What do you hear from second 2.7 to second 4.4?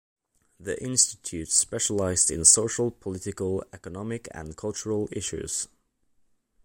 political, economic